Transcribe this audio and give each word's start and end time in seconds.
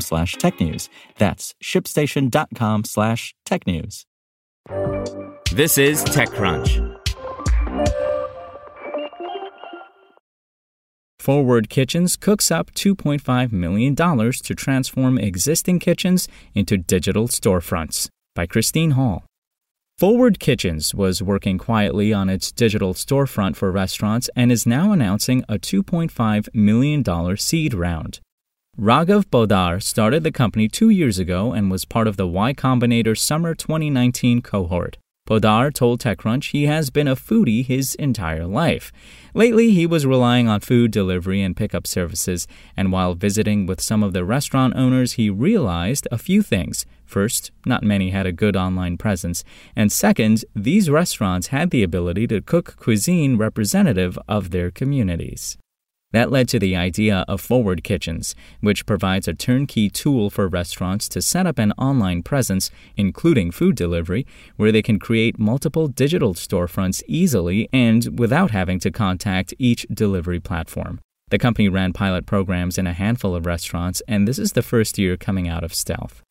slash 0.00 0.36
technews. 0.36 0.88
That's 1.18 1.54
shipstation.com 1.62 2.84
slash 2.84 3.34
technews. 3.46 4.04
This 5.52 5.78
is 5.78 6.04
TechCrunch. 6.04 6.94
Forward 11.24 11.70
Kitchens 11.70 12.16
cooks 12.16 12.50
up 12.50 12.70
$2.5 12.72 13.50
million 13.50 13.96
to 13.96 14.54
transform 14.54 15.16
existing 15.16 15.78
kitchens 15.78 16.28
into 16.54 16.76
digital 16.76 17.28
storefronts 17.28 18.08
by 18.34 18.44
Christine 18.44 18.90
Hall. 18.90 19.24
Forward 19.96 20.40
Kitchens 20.40 20.94
was 20.94 21.22
working 21.22 21.56
quietly 21.56 22.12
on 22.12 22.28
its 22.28 22.50
digital 22.50 22.92
storefront 22.94 23.54
for 23.56 23.70
restaurants 23.70 24.28
and 24.34 24.50
is 24.50 24.66
now 24.66 24.92
announcing 24.92 25.44
a 25.48 25.58
$2.5 25.58 26.48
million 26.52 27.36
seed 27.36 27.72
round. 27.72 28.20
Raghav 28.78 29.30
Poddar 29.30 29.78
started 29.78 30.24
the 30.24 30.32
company 30.32 30.66
two 30.66 30.90
years 30.90 31.20
ago 31.20 31.52
and 31.52 31.70
was 31.70 31.84
part 31.84 32.08
of 32.08 32.16
the 32.16 32.26
Y 32.26 32.52
Combinator 32.52 33.16
Summer 33.16 33.54
2019 33.54 34.42
cohort. 34.42 34.98
Poddar 35.26 35.70
told 35.70 36.00
TechCrunch 36.00 36.50
he 36.50 36.64
has 36.64 36.90
been 36.90 37.06
a 37.06 37.14
foodie 37.14 37.64
his 37.64 37.94
entire 37.94 38.46
life. 38.46 38.90
Lately, 39.32 39.70
he 39.70 39.86
was 39.86 40.04
relying 40.04 40.48
on 40.48 40.58
food 40.58 40.90
delivery 40.90 41.40
and 41.40 41.56
pickup 41.56 41.86
services, 41.86 42.48
and 42.76 42.90
while 42.90 43.14
visiting 43.14 43.64
with 43.64 43.80
some 43.80 44.02
of 44.02 44.12
the 44.12 44.24
restaurant 44.24 44.74
owners, 44.74 45.12
he 45.12 45.30
realized 45.30 46.08
a 46.10 46.18
few 46.18 46.42
things. 46.42 46.84
First, 47.06 47.52
not 47.64 47.84
many 47.84 48.10
had 48.10 48.26
a 48.26 48.32
good 48.32 48.56
online 48.56 48.98
presence, 48.98 49.44
and 49.76 49.92
second, 49.92 50.44
these 50.52 50.90
restaurants 50.90 51.46
had 51.46 51.70
the 51.70 51.84
ability 51.84 52.26
to 52.26 52.42
cook 52.42 52.74
cuisine 52.76 53.36
representative 53.36 54.18
of 54.26 54.50
their 54.50 54.72
communities. 54.72 55.56
That 56.14 56.30
led 56.30 56.46
to 56.50 56.60
the 56.60 56.76
idea 56.76 57.24
of 57.26 57.40
Forward 57.40 57.82
Kitchens, 57.82 58.36
which 58.60 58.86
provides 58.86 59.26
a 59.26 59.34
turnkey 59.34 59.90
tool 59.90 60.30
for 60.30 60.46
restaurants 60.46 61.08
to 61.08 61.20
set 61.20 61.44
up 61.44 61.58
an 61.58 61.72
online 61.72 62.22
presence, 62.22 62.70
including 62.96 63.50
food 63.50 63.74
delivery, 63.74 64.24
where 64.54 64.70
they 64.70 64.80
can 64.80 65.00
create 65.00 65.40
multiple 65.40 65.88
digital 65.88 66.32
storefronts 66.32 67.02
easily 67.08 67.68
and 67.72 68.16
without 68.16 68.52
having 68.52 68.78
to 68.78 68.92
contact 68.92 69.54
each 69.58 69.88
delivery 69.92 70.38
platform. 70.38 71.00
The 71.30 71.38
company 71.38 71.68
ran 71.68 71.92
pilot 71.92 72.26
programs 72.26 72.78
in 72.78 72.86
a 72.86 72.92
handful 72.92 73.34
of 73.34 73.44
restaurants, 73.44 74.00
and 74.06 74.28
this 74.28 74.38
is 74.38 74.52
the 74.52 74.62
first 74.62 74.96
year 74.96 75.16
coming 75.16 75.48
out 75.48 75.64
of 75.64 75.74
stealth. 75.74 76.22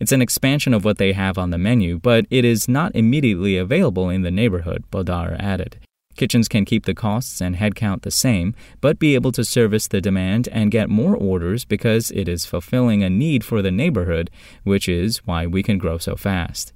It's 0.00 0.12
an 0.12 0.22
expansion 0.22 0.72
of 0.72 0.82
what 0.82 0.96
they 0.96 1.12
have 1.12 1.36
on 1.36 1.50
the 1.50 1.58
menu, 1.58 1.98
but 1.98 2.24
it 2.30 2.46
is 2.46 2.68
not 2.68 2.96
immediately 2.96 3.58
available 3.58 4.08
in 4.08 4.22
the 4.22 4.30
neighborhood, 4.30 4.84
Poddar 4.90 5.36
added. 5.38 5.76
Kitchens 6.16 6.48
can 6.48 6.64
keep 6.64 6.86
the 6.86 6.94
costs 6.94 7.40
and 7.40 7.56
headcount 7.56 8.02
the 8.02 8.10
same, 8.10 8.54
but 8.80 8.98
be 8.98 9.14
able 9.14 9.32
to 9.32 9.44
service 9.44 9.86
the 9.86 10.00
demand 10.00 10.48
and 10.50 10.70
get 10.70 10.88
more 10.88 11.14
orders 11.14 11.64
because 11.64 12.10
it 12.10 12.28
is 12.28 12.46
fulfilling 12.46 13.02
a 13.02 13.10
need 13.10 13.44
for 13.44 13.62
the 13.62 13.70
neighborhood, 13.70 14.30
which 14.64 14.88
is 14.88 15.18
why 15.26 15.46
we 15.46 15.62
can 15.62 15.78
grow 15.78 15.98
so 15.98 16.16
fast. 16.16 16.72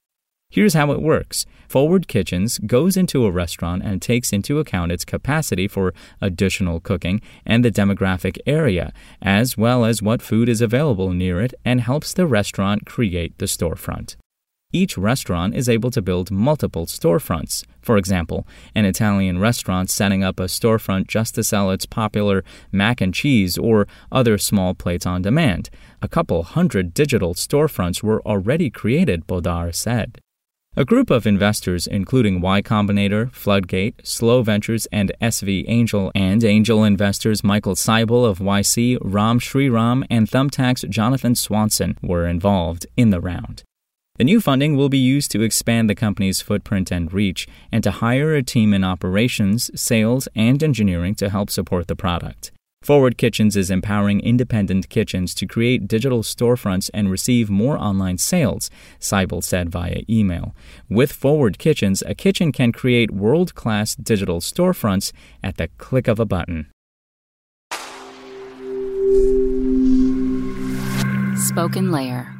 Here's 0.53 0.75
how 0.75 0.91
it 0.91 1.01
works 1.01 1.47
Forward 1.69 2.09
Kitchens 2.09 2.59
goes 2.59 2.97
into 2.97 3.25
a 3.25 3.31
restaurant 3.31 3.85
and 3.85 4.03
takes 4.03 4.33
into 4.33 4.59
account 4.59 4.91
its 4.91 5.05
capacity 5.05 5.69
for 5.69 5.95
additional 6.21 6.81
cooking 6.81 7.21
and 7.47 7.65
the 7.65 7.71
demographic 7.71 8.37
area, 8.47 8.93
as 9.23 9.57
well 9.57 9.85
as 9.85 10.03
what 10.03 10.21
food 10.21 10.49
is 10.49 10.61
available 10.61 11.13
near 11.13 11.41
it, 11.41 11.55
and 11.65 11.83
helps 11.83 12.13
the 12.13 12.27
restaurant 12.27 12.85
create 12.85 13.39
the 13.39 13.47
storefront. 13.47 14.17
Each 14.73 14.97
restaurant 14.97 15.55
is 15.57 15.69
able 15.69 15.91
to 15.91 16.01
build 16.01 16.31
multiple 16.31 16.87
storefronts. 16.87 17.65
For 17.83 17.97
example, 17.97 18.47
an 18.75 18.85
Italian 18.85 19.39
restaurant 19.39 19.91
setting 19.91 20.23
up 20.23 20.39
a 20.39 20.45
storefront 20.45 21.09
just 21.09 21.35
to 21.35 21.43
sell 21.43 21.71
its 21.71 21.87
popular 21.87 22.45
mac 22.71 23.01
and 23.01 23.13
cheese 23.13 23.59
or 23.59 23.89
other 24.13 24.39
small 24.39 24.75
plates 24.75 25.07
on 25.07 25.23
demand. 25.23 25.71
A 26.03 26.09
couple 26.09 26.45
hundred 26.45 26.95
digital 26.95 27.35
storefronts 27.35 28.03
were 28.03 28.23
already 28.23 28.71
created, 28.71 29.27
Poddar 29.27 29.73
said. 29.73 30.21
A 30.77 30.85
group 30.85 31.11
of 31.11 31.27
investors, 31.27 31.89
including 31.89 32.41
Y 32.41 32.63
Combinator, 32.63 33.33
Floodgate, 33.33 34.07
Slow 34.07 34.43
Ventures, 34.45 34.87
and 34.93 35.11
SV 35.21 35.65
Angel, 35.67 36.13
and 36.15 36.45
angel 36.45 36.85
investors 36.85 37.43
Michael 37.43 37.75
Seibel 37.75 38.25
of 38.25 38.39
YC, 38.39 38.99
Ram 39.01 39.41
Shriram, 39.41 40.05
and 40.09 40.31
Thumbtack's 40.31 40.83
Jonathan 40.83 41.35
Swanson, 41.35 41.99
were 42.03 42.25
involved 42.29 42.87
in 42.97 43.11
the 43.11 43.21
round. 43.21 43.65
The 44.21 44.25
new 44.25 44.39
funding 44.39 44.77
will 44.77 44.91
be 44.91 44.99
used 44.99 45.31
to 45.31 45.41
expand 45.41 45.89
the 45.89 45.95
company's 45.95 46.43
footprint 46.43 46.91
and 46.91 47.11
reach, 47.11 47.49
and 47.73 47.83
to 47.83 47.91
hire 47.91 48.35
a 48.35 48.43
team 48.43 48.75
in 48.75 48.85
operations, 48.85 49.71
sales, 49.75 50.29
and 50.37 50.63
engineering 50.63 51.15
to 51.15 51.31
help 51.31 51.49
support 51.49 51.89
the 51.89 51.97
product. 51.97 52.53
Forward 52.83 53.17
Kitchens 53.17 53.57
is 53.57 53.71
empowering 53.71 54.21
independent 54.21 54.91
kitchens 54.91 55.35
to 55.37 55.47
create 55.47 55.89
digital 55.89 56.23
storefronts 56.23 56.91
and 56.93 57.11
receive 57.11 57.49
more 57.49 57.79
online 57.79 58.19
sales, 58.19 58.69
Seibel 58.99 59.43
said 59.43 59.71
via 59.71 60.03
email. 60.07 60.55
With 60.91 61.13
Forward 61.13 61.57
Kitchens, 61.59 62.03
a 62.03 62.15
kitchen 62.15 62.53
can 62.53 62.73
create 62.73 63.11
world 63.11 63.55
class 63.55 63.95
digital 63.95 64.41
storefronts 64.41 65.13
at 65.43 65.57
the 65.57 65.69
click 65.79 66.09
of 66.09 66.21
a 66.21 66.27
button. 66.27 66.71
SpokenLayer. 71.49 72.40